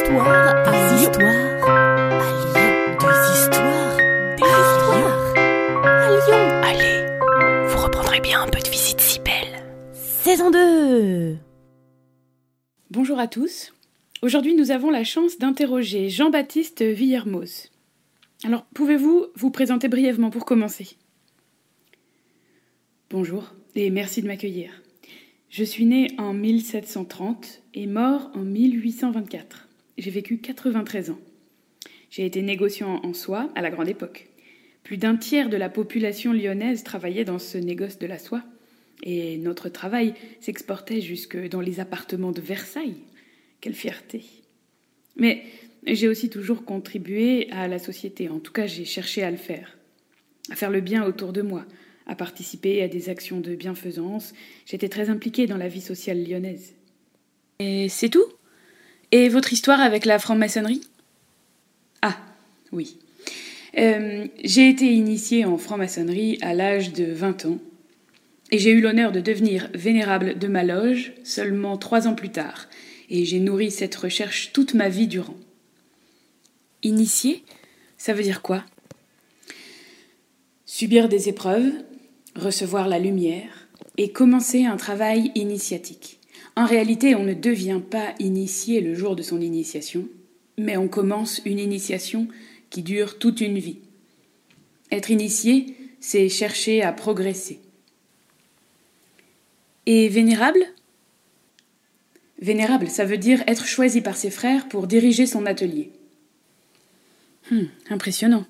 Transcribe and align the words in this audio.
histoires 0.00 0.56
à 0.66 0.96
histoires 0.96 1.28
à 1.62 2.30
Lyon. 2.40 2.96
Des 3.00 3.38
histoires, 3.38 3.96
des 4.36 4.42
histoires 4.42 5.36
à 5.84 6.08
Lyon. 6.10 6.42
Allez, 6.64 7.68
vous 7.68 7.84
reprendrez 7.84 8.20
bien 8.20 8.42
un 8.42 8.48
peu 8.48 8.60
de 8.60 8.68
visite 8.70 9.00
si 9.00 9.20
belle. 9.20 9.62
Saison 9.92 10.50
2 10.50 11.36
Bonjour 12.90 13.18
à 13.18 13.28
tous. 13.28 13.74
Aujourd'hui, 14.22 14.54
nous 14.54 14.70
avons 14.70 14.90
la 14.90 15.04
chance 15.04 15.38
d'interroger 15.38 16.08
Jean-Baptiste 16.08 16.82
Villermoz. 16.82 17.70
Alors, 18.44 18.64
pouvez-vous 18.74 19.26
vous 19.34 19.50
présenter 19.50 19.88
brièvement 19.88 20.30
pour 20.30 20.46
commencer? 20.46 20.96
Bonjour 23.10 23.52
et 23.74 23.90
merci 23.90 24.22
de 24.22 24.28
m'accueillir. 24.28 24.70
Je 25.50 25.64
suis 25.64 25.84
né 25.84 26.08
en 26.16 26.32
1730 26.32 27.62
et 27.74 27.86
mort 27.86 28.30
en 28.34 28.40
1824. 28.40 29.69
J'ai 30.00 30.10
vécu 30.10 30.38
93 30.38 31.10
ans. 31.10 31.18
J'ai 32.08 32.24
été 32.24 32.40
négociant 32.40 33.04
en 33.04 33.12
soie 33.12 33.50
à 33.54 33.60
la 33.60 33.68
grande 33.68 33.90
époque. 33.90 34.28
Plus 34.82 34.96
d'un 34.96 35.14
tiers 35.16 35.50
de 35.50 35.58
la 35.58 35.68
population 35.68 36.32
lyonnaise 36.32 36.82
travaillait 36.84 37.26
dans 37.26 37.38
ce 37.38 37.58
négoce 37.58 37.98
de 37.98 38.06
la 38.06 38.18
soie, 38.18 38.42
et 39.02 39.36
notre 39.36 39.68
travail 39.68 40.14
s'exportait 40.40 41.02
jusque 41.02 41.36
dans 41.50 41.60
les 41.60 41.80
appartements 41.80 42.32
de 42.32 42.40
Versailles. 42.40 42.96
Quelle 43.60 43.74
fierté. 43.74 44.24
Mais 45.16 45.42
j'ai 45.86 46.08
aussi 46.08 46.30
toujours 46.30 46.64
contribué 46.64 47.50
à 47.50 47.68
la 47.68 47.78
société, 47.78 48.30
en 48.30 48.38
tout 48.38 48.52
cas 48.52 48.66
j'ai 48.66 48.86
cherché 48.86 49.22
à 49.22 49.30
le 49.30 49.36
faire, 49.36 49.76
à 50.50 50.56
faire 50.56 50.70
le 50.70 50.80
bien 50.80 51.04
autour 51.04 51.34
de 51.34 51.42
moi, 51.42 51.66
à 52.06 52.14
participer 52.14 52.80
à 52.82 52.88
des 52.88 53.10
actions 53.10 53.40
de 53.40 53.54
bienfaisance. 53.54 54.32
J'étais 54.64 54.88
très 54.88 55.10
impliquée 55.10 55.46
dans 55.46 55.58
la 55.58 55.68
vie 55.68 55.82
sociale 55.82 56.26
lyonnaise. 56.26 56.74
Et 57.58 57.90
c'est 57.90 58.08
tout? 58.08 58.24
Et 59.12 59.28
votre 59.28 59.52
histoire 59.52 59.80
avec 59.80 60.04
la 60.04 60.18
franc-maçonnerie? 60.18 60.82
Ah, 62.02 62.16
oui. 62.72 62.98
Euh, 63.78 64.26
j'ai 64.42 64.68
été 64.68 64.92
initiée 64.92 65.44
en 65.44 65.58
franc-maçonnerie 65.58 66.38
à 66.40 66.54
l'âge 66.54 66.92
de 66.92 67.04
20 67.04 67.46
ans 67.46 67.58
et 68.50 68.58
j'ai 68.58 68.70
eu 68.70 68.80
l'honneur 68.80 69.12
de 69.12 69.20
devenir 69.20 69.68
vénérable 69.74 70.38
de 70.38 70.48
ma 70.48 70.64
loge 70.64 71.12
seulement 71.22 71.76
trois 71.76 72.08
ans 72.08 72.14
plus 72.14 72.30
tard, 72.30 72.68
et 73.08 73.24
j'ai 73.24 73.40
nourri 73.40 73.70
cette 73.70 73.94
recherche 73.94 74.52
toute 74.52 74.74
ma 74.74 74.88
vie 74.88 75.06
durant. 75.06 75.36
Initié, 76.82 77.44
ça 77.96 78.12
veut 78.12 78.22
dire 78.22 78.42
quoi? 78.42 78.64
Subir 80.66 81.08
des 81.08 81.28
épreuves, 81.28 81.72
recevoir 82.36 82.88
la 82.88 82.98
lumière 82.98 83.68
et 83.96 84.12
commencer 84.12 84.64
un 84.64 84.76
travail 84.76 85.30
initiatique. 85.34 86.19
En 86.56 86.66
réalité, 86.66 87.14
on 87.14 87.24
ne 87.24 87.34
devient 87.34 87.80
pas 87.88 88.14
initié 88.18 88.80
le 88.80 88.94
jour 88.94 89.16
de 89.16 89.22
son 89.22 89.40
initiation, 89.40 90.08
mais 90.58 90.76
on 90.76 90.88
commence 90.88 91.40
une 91.44 91.58
initiation 91.58 92.28
qui 92.70 92.82
dure 92.82 93.18
toute 93.18 93.40
une 93.40 93.58
vie. 93.58 93.78
Être 94.90 95.10
initié, 95.10 95.76
c'est 96.00 96.28
chercher 96.28 96.82
à 96.82 96.92
progresser. 96.92 97.60
Et 99.86 100.08
vénérable? 100.08 100.64
Vénérable, 102.40 102.88
ça 102.88 103.04
veut 103.04 103.18
dire 103.18 103.42
être 103.46 103.66
choisi 103.66 104.00
par 104.00 104.16
ses 104.16 104.30
frères 104.30 104.68
pour 104.68 104.86
diriger 104.86 105.26
son 105.26 105.46
atelier. 105.46 105.90
Hmm, 107.50 107.64
impressionnant. 107.90 108.46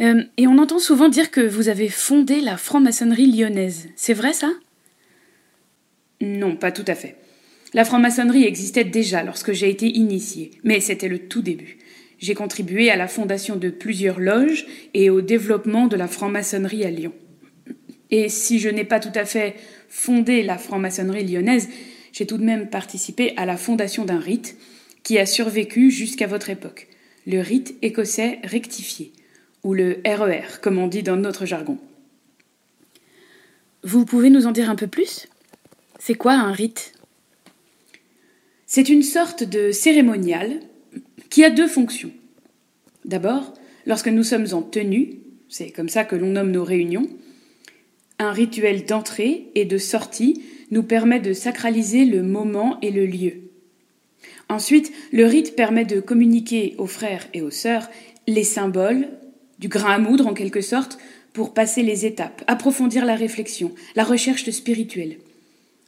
Euh, 0.00 0.24
et 0.36 0.46
on 0.46 0.58
entend 0.58 0.78
souvent 0.78 1.08
dire 1.08 1.30
que 1.30 1.40
vous 1.40 1.68
avez 1.68 1.88
fondé 1.88 2.40
la 2.40 2.56
franc-maçonnerie 2.56 3.30
lyonnaise. 3.30 3.88
C'est 3.96 4.14
vrai 4.14 4.32
ça? 4.32 4.50
Non, 6.20 6.56
pas 6.56 6.72
tout 6.72 6.84
à 6.86 6.94
fait. 6.94 7.16
La 7.72 7.84
franc-maçonnerie 7.84 8.44
existait 8.44 8.84
déjà 8.84 9.22
lorsque 9.22 9.52
j'ai 9.52 9.70
été 9.70 9.86
initiée, 9.86 10.50
mais 10.64 10.80
c'était 10.80 11.08
le 11.08 11.28
tout 11.28 11.42
début. 11.42 11.78
J'ai 12.18 12.34
contribué 12.34 12.90
à 12.90 12.96
la 12.96 13.08
fondation 13.08 13.56
de 13.56 13.70
plusieurs 13.70 14.20
loges 14.20 14.66
et 14.92 15.08
au 15.08 15.20
développement 15.20 15.86
de 15.86 15.96
la 15.96 16.08
franc-maçonnerie 16.08 16.84
à 16.84 16.90
Lyon. 16.90 17.12
Et 18.10 18.28
si 18.28 18.58
je 18.58 18.68
n'ai 18.68 18.84
pas 18.84 19.00
tout 19.00 19.12
à 19.14 19.24
fait 19.24 19.54
fondé 19.88 20.42
la 20.42 20.58
franc-maçonnerie 20.58 21.24
lyonnaise, 21.24 21.68
j'ai 22.12 22.26
tout 22.26 22.38
de 22.38 22.44
même 22.44 22.68
participé 22.68 23.34
à 23.36 23.46
la 23.46 23.56
fondation 23.56 24.04
d'un 24.04 24.18
rite 24.18 24.56
qui 25.04 25.18
a 25.18 25.26
survécu 25.26 25.90
jusqu'à 25.90 26.26
votre 26.26 26.50
époque, 26.50 26.88
le 27.26 27.40
rite 27.40 27.76
écossais 27.82 28.40
rectifié, 28.42 29.12
ou 29.62 29.74
le 29.74 30.00
RER, 30.04 30.60
comme 30.60 30.78
on 30.78 30.88
dit 30.88 31.02
dans 31.02 31.16
notre 31.16 31.46
jargon. 31.46 31.78
Vous 33.82 34.04
pouvez 34.04 34.28
nous 34.28 34.46
en 34.46 34.52
dire 34.52 34.68
un 34.68 34.76
peu 34.76 34.88
plus? 34.88 35.28
C'est 35.98 36.14
quoi 36.14 36.32
un 36.32 36.52
rite? 36.52 36.92
C'est 38.72 38.88
une 38.88 39.02
sorte 39.02 39.42
de 39.42 39.72
cérémonial 39.72 40.60
qui 41.28 41.42
a 41.42 41.50
deux 41.50 41.66
fonctions. 41.66 42.12
D'abord, 43.04 43.52
lorsque 43.84 44.06
nous 44.06 44.22
sommes 44.22 44.46
en 44.52 44.62
tenue, 44.62 45.16
c'est 45.48 45.70
comme 45.70 45.88
ça 45.88 46.04
que 46.04 46.14
l'on 46.14 46.28
nomme 46.28 46.52
nos 46.52 46.62
réunions, 46.62 47.08
un 48.20 48.30
rituel 48.30 48.84
d'entrée 48.84 49.48
et 49.56 49.64
de 49.64 49.76
sortie 49.76 50.44
nous 50.70 50.84
permet 50.84 51.18
de 51.18 51.32
sacraliser 51.32 52.04
le 52.04 52.22
moment 52.22 52.78
et 52.80 52.92
le 52.92 53.06
lieu. 53.06 53.32
Ensuite, 54.48 54.92
le 55.10 55.26
rite 55.26 55.56
permet 55.56 55.84
de 55.84 55.98
communiquer 55.98 56.76
aux 56.78 56.86
frères 56.86 57.26
et 57.34 57.42
aux 57.42 57.50
sœurs 57.50 57.90
les 58.28 58.44
symboles, 58.44 59.08
du 59.58 59.66
grain 59.66 59.94
à 59.94 59.98
moudre 59.98 60.28
en 60.28 60.32
quelque 60.32 60.60
sorte, 60.60 60.96
pour 61.32 61.54
passer 61.54 61.82
les 61.82 62.06
étapes, 62.06 62.44
approfondir 62.46 63.04
la 63.04 63.16
réflexion, 63.16 63.74
la 63.96 64.04
recherche 64.04 64.48
spirituelle. 64.48 65.16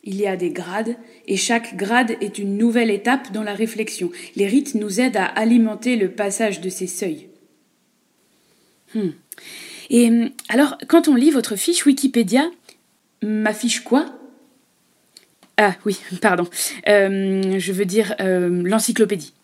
Il 0.05 0.17
y 0.17 0.27
a 0.27 0.37
des 0.37 0.51
grades, 0.51 0.97
et 1.29 1.37
chaque 1.37 1.77
grade 1.77 2.17
est 2.21 2.39
une 2.39 2.59
nouvelle 2.59 2.91
étape 2.91 3.33
dans 3.33 3.45
la 3.45 3.55
réflexion. 3.55 4.11
Les 4.35 4.47
rites 4.47 4.75
nous 4.75 5.01
aident 5.01 5.17
à 5.17 5.27
alimenter 5.27 5.97
le 5.97 6.11
passage 6.11 6.61
de 6.61 6.69
ces 6.69 6.89
seuils. 6.89 7.29
Hmm. 8.95 9.11
Et 9.91 10.11
alors, 10.49 10.77
quand 10.89 11.09
on 11.09 11.15
lit 11.15 11.31
votre 11.31 11.55
fiche 11.55 11.87
Wikipédia, 11.87 12.51
ma 13.23 13.55
fiche 13.55 13.81
quoi? 13.81 14.07
Ah 15.57 15.77
oui, 15.85 16.01
pardon. 16.21 16.49
Euh, 16.89 17.59
je 17.59 17.73
veux 17.73 17.85
dire 17.85 18.15
euh, 18.21 18.63
l'encyclopédie. 18.65 19.35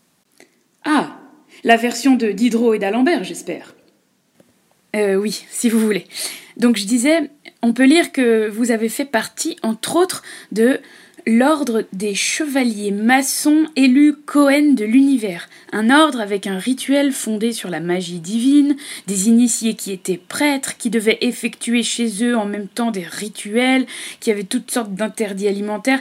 Ah, 0.85 1.19
la 1.65 1.77
version 1.77 2.17
de 2.17 2.31
Diderot 2.31 2.75
et 2.75 2.79
d'Alembert, 2.79 3.25
j'espère. 3.25 3.75
Euh, 4.97 5.17
oui, 5.17 5.45
si 5.51 5.69
vous 5.69 5.79
voulez. 5.79 6.07
Donc 6.57 6.77
je 6.77 6.87
disais, 6.87 7.31
on 7.63 7.73
peut 7.73 7.85
lire 7.85 8.13
que 8.13 8.49
vous 8.49 8.71
avez 8.71 8.89
fait 8.89 9.05
partie, 9.05 9.57
entre 9.63 9.97
autres, 9.97 10.23
de 10.53 10.81
l'ordre 11.27 11.85
des 11.93 12.15
chevaliers 12.15 12.91
maçons 12.91 13.67
élus 13.77 14.15
Cohen 14.15 14.75
de 14.75 14.85
l'univers, 14.85 15.49
un 15.73 15.91
ordre 15.91 16.21
avec 16.21 16.47
un 16.47 16.59
rituel 16.59 17.13
fondé 17.13 17.53
sur 17.53 17.69
la 17.69 17.81
magie 17.81 18.21
divine, 18.21 18.77
des 19.07 19.29
initiés 19.29 19.75
qui 19.75 19.93
étaient 19.93 20.21
prêtres, 20.29 20.79
qui 20.79 20.89
devaient 20.89 21.19
effectuer 21.21 21.83
chez 21.83 22.25
eux 22.25 22.37
en 22.37 22.47
même 22.47 22.69
temps 22.69 22.91
des 22.91 23.03
rituels, 23.03 23.87
qui 24.21 24.31
avaient 24.31 24.45
toutes 24.45 24.71
sortes 24.71 24.95
d'interdits 24.95 25.49
alimentaires. 25.49 26.01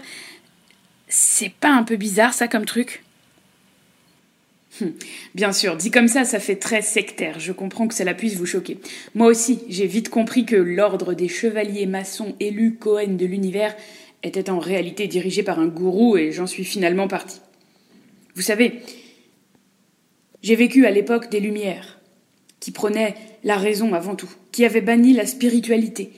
C'est 1.09 1.53
pas 1.53 1.71
un 1.71 1.83
peu 1.83 1.97
bizarre 1.97 2.33
ça 2.33 2.47
comme 2.47 2.65
truc? 2.65 3.03
Bien 5.35 5.51
sûr, 5.51 5.75
dit 5.75 5.91
comme 5.91 6.07
ça, 6.07 6.25
ça 6.25 6.39
fait 6.39 6.55
très 6.55 6.81
sectaire. 6.81 7.39
Je 7.39 7.51
comprends 7.51 7.87
que 7.87 7.95
cela 7.95 8.13
puisse 8.13 8.35
vous 8.35 8.45
choquer. 8.45 8.77
Moi 9.15 9.27
aussi, 9.27 9.59
j'ai 9.69 9.87
vite 9.87 10.09
compris 10.09 10.45
que 10.45 10.55
l'ordre 10.55 11.13
des 11.13 11.27
chevaliers 11.27 11.85
maçons 11.85 12.35
élus 12.39 12.75
Cohen 12.75 13.15
de 13.17 13.25
l'univers 13.25 13.75
était 14.23 14.49
en 14.49 14.59
réalité 14.59 15.07
dirigé 15.07 15.43
par 15.43 15.59
un 15.59 15.67
gourou 15.67 16.17
et 16.17 16.31
j'en 16.31 16.47
suis 16.47 16.63
finalement 16.63 17.07
parti. 17.07 17.39
Vous 18.35 18.41
savez, 18.41 18.81
j'ai 20.43 20.55
vécu 20.55 20.85
à 20.85 20.91
l'époque 20.91 21.29
des 21.29 21.39
Lumières, 21.39 21.99
qui 22.59 22.71
prenaient 22.71 23.15
la 23.43 23.57
raison 23.57 23.93
avant 23.93 24.15
tout, 24.15 24.29
qui 24.51 24.65
avaient 24.65 24.81
banni 24.81 25.13
la 25.13 25.25
spiritualité. 25.25 26.11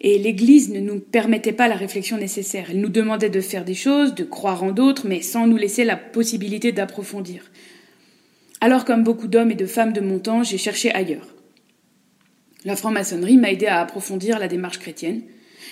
Et 0.00 0.18
l'Église 0.18 0.70
ne 0.70 0.80
nous 0.80 1.00
permettait 1.00 1.52
pas 1.52 1.68
la 1.68 1.74
réflexion 1.74 2.18
nécessaire. 2.18 2.66
Elle 2.70 2.80
nous 2.80 2.88
demandait 2.88 3.30
de 3.30 3.40
faire 3.40 3.64
des 3.64 3.74
choses, 3.74 4.14
de 4.14 4.24
croire 4.24 4.62
en 4.62 4.72
d'autres, 4.72 5.06
mais 5.06 5.22
sans 5.22 5.46
nous 5.46 5.56
laisser 5.56 5.84
la 5.84 5.96
possibilité 5.96 6.72
d'approfondir. 6.72 7.50
Alors, 8.60 8.84
comme 8.84 9.04
beaucoup 9.04 9.28
d'hommes 9.28 9.50
et 9.50 9.56
de 9.56 9.66
femmes 9.66 9.92
de 9.92 10.00
mon 10.00 10.18
temps, 10.18 10.42
j'ai 10.42 10.58
cherché 10.58 10.90
ailleurs. 10.92 11.26
La 12.64 12.74
franc-maçonnerie 12.74 13.36
m'a 13.36 13.52
aidé 13.52 13.66
à 13.66 13.80
approfondir 13.80 14.38
la 14.38 14.48
démarche 14.48 14.78
chrétienne. 14.78 15.22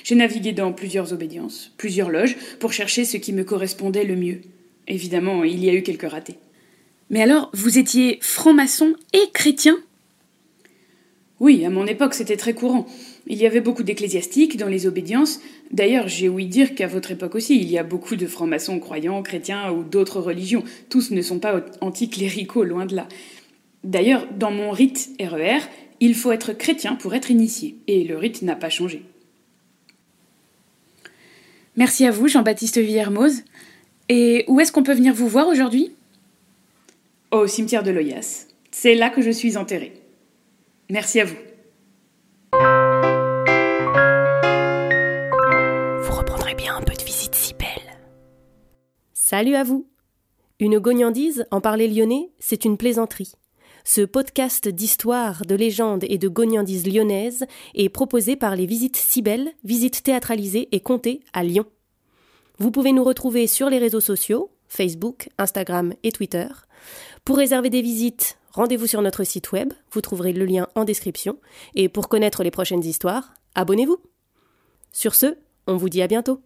J'ai 0.05 0.15
navigué 0.15 0.53
dans 0.53 0.73
plusieurs 0.73 1.13
obédiences, 1.13 1.73
plusieurs 1.77 2.11
loges, 2.11 2.37
pour 2.61 2.73
chercher 2.73 3.05
ce 3.05 3.17
qui 3.17 3.33
me 3.33 3.45
correspondait 3.45 4.05
le 4.05 4.17
mieux. 4.17 4.43
Évidemment, 4.87 5.45
il 5.45 5.65
y 5.65 5.71
a 5.71 5.75
eu 5.75 5.83
quelques 5.83 6.11
ratés. 6.11 6.39
Mais 7.11 7.23
alors, 7.23 7.51
vous 7.55 7.79
étiez 7.79 8.19
franc-maçon 8.21 8.95
et 9.13 9.31
chrétien? 9.33 9.79
Oui, 11.45 11.63
à 11.67 11.69
mon 11.69 11.87
époque, 11.87 12.15
c'était 12.15 12.39
très 12.39 12.55
courant. 12.55 12.87
Il 13.27 13.37
y 13.37 13.45
avait 13.45 13.61
beaucoup 13.61 13.83
d'ecclésiastiques 13.83 14.57
dans 14.57 14.67
les 14.67 14.87
obédiences. 14.87 15.43
D'ailleurs, 15.73 16.09
j'ai 16.09 16.31
ouï 16.31 16.47
dire 16.47 16.75
qu'à 16.75 16.87
votre 16.87 17.11
époque 17.11 17.35
aussi, 17.35 17.61
il 17.61 17.71
y 17.71 17.77
a 17.77 17.83
beaucoup 17.83 18.17
de 18.17 18.27
francs-maçons 18.27 18.81
croyants, 18.81 19.23
chrétiens 19.23 19.71
ou 19.71 19.85
d'autres 19.85 20.21
religions. 20.21 20.65
Tous 20.89 21.11
ne 21.11 21.21
sont 21.21 21.41
pas 21.41 21.61
anticléricaux, 21.83 22.65
loin 22.65 22.87
de 22.87 22.97
là. 22.97 23.07
D'ailleurs, 23.85 24.27
dans 24.39 24.53
mon 24.53 24.71
rite 24.71 25.11
RER, 25.21 25.59
il 26.01 26.15
faut 26.15 26.33
être 26.33 26.55
chrétien 26.55 26.95
pour 26.95 27.15
être 27.15 27.31
initié, 27.31 27.77
et 27.89 28.05
le 28.05 28.17
rite 28.17 28.41
n'a 28.41 28.57
pas 28.57 28.71
changé. 28.71 29.03
Merci 31.77 32.07
à 32.07 32.11
vous, 32.11 32.27
Jean-Baptiste 32.27 32.79
Villermoz. 32.79 33.43
Et 34.09 34.47
où 34.49 34.61
est-ce 34.61 34.73
qu'on 34.73 34.83
peut 34.83 34.95
venir 34.95 35.13
vous 35.13 35.29
voir 35.29 35.49
aujourd'hui? 35.49 35.93
Au 37.33 37.47
cimetière 37.47 37.83
de 37.83 37.91
Loyasse. 37.91 38.49
C'est 38.71 38.95
là 38.95 39.11
que 39.11 39.21
je 39.21 39.31
suis 39.31 39.59
enterrée. 39.59 39.93
Merci 40.91 41.21
à 41.21 41.25
vous. 41.25 41.37
Vous 46.03 46.13
reprendrez 46.13 46.55
bien 46.55 46.77
un 46.77 46.83
peu 46.83 46.93
de 46.95 47.03
visite 47.03 47.35
si 47.35 47.55
belle. 47.55 47.99
Salut 49.15 49.55
à 49.55 49.65
vous 49.65 49.89
Une 50.61 50.79
gognandise, 50.79 51.47
en 51.51 51.63
parler 51.63 51.89
lyonnais, 51.89 52.31
c'est 52.39 52.67
une 52.67 52.77
plaisanterie. 52.77 53.33
Ce 53.85 54.03
podcast 54.03 54.69
d'histoire, 54.69 55.47
de 55.47 55.55
légendes 55.55 56.05
et 56.07 56.19
de 56.19 56.29
gognandises 56.29 56.87
lyonnaises 56.87 57.47
est 57.75 57.89
proposé 57.89 58.37
par 58.37 58.55
les 58.55 58.67
Visites 58.67 58.97
Cybelles, 58.97 59.53
visites 59.63 60.03
théâtralisées 60.03 60.69
et 60.73 60.81
comptées 60.81 61.21
à 61.33 61.45
Lyon. 61.45 61.65
Vous 62.59 62.71
pouvez 62.71 62.93
nous 62.93 63.05
retrouver 63.05 63.47
sur 63.47 63.71
les 63.71 63.79
réseaux 63.79 64.01
sociaux, 64.01 64.51
Facebook, 64.69 65.29
Instagram 65.39 65.95
et 66.03 66.13
Twitter. 66.13 66.47
Pour 67.25 67.39
réserver 67.39 67.71
des 67.71 67.83
visites, 67.83 68.39
rendez-vous 68.55 68.87
sur 68.87 69.03
notre 69.03 69.25
site 69.25 69.53
web, 69.53 69.73
vous 69.93 70.01
trouverez 70.01 70.33
le 70.33 70.47
lien 70.47 70.69
en 70.75 70.85
description. 70.85 71.39
Et 71.75 71.89
pour 71.89 72.09
connaître 72.09 72.43
les 72.43 72.51
prochaines 72.51 72.85
histoires, 72.85 73.35
abonnez-vous. 73.55 73.99
Sur 74.93 75.15
ce, 75.15 75.37
on 75.67 75.77
vous 75.77 75.89
dit 75.89 76.03
à 76.03 76.07
bientôt. 76.07 76.41